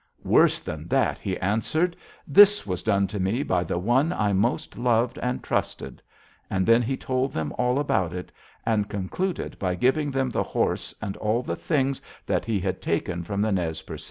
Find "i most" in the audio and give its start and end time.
4.11-4.75